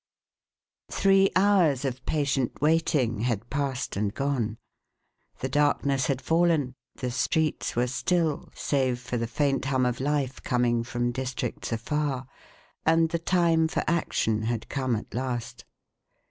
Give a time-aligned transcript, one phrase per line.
[0.89, 4.57] Three hours of patient waiting had passed and gone.
[5.41, 10.41] The darkness had fallen, the streets were still, save for the faint hum of life
[10.41, 12.25] coming from districts afar,
[12.83, 15.65] and the time for action had come at last.